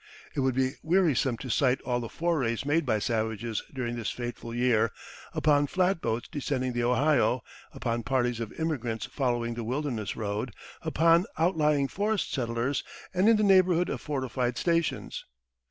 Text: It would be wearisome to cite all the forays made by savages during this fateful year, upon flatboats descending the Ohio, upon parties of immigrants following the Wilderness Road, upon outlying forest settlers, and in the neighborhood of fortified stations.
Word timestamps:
It 0.33 0.39
would 0.39 0.55
be 0.55 0.71
wearisome 0.81 1.37
to 1.37 1.49
cite 1.51 1.79
all 1.81 1.99
the 1.99 2.09
forays 2.09 2.65
made 2.65 2.87
by 2.87 2.97
savages 2.97 3.61
during 3.71 3.95
this 3.95 4.09
fateful 4.09 4.51
year, 4.51 4.91
upon 5.35 5.67
flatboats 5.67 6.27
descending 6.27 6.73
the 6.73 6.83
Ohio, 6.83 7.43
upon 7.71 8.01
parties 8.01 8.39
of 8.39 8.51
immigrants 8.53 9.05
following 9.05 9.53
the 9.53 9.63
Wilderness 9.63 10.15
Road, 10.15 10.55
upon 10.81 11.27
outlying 11.37 11.87
forest 11.87 12.33
settlers, 12.33 12.83
and 13.13 13.29
in 13.29 13.37
the 13.37 13.43
neighborhood 13.43 13.89
of 13.89 14.01
fortified 14.01 14.57
stations. 14.57 15.23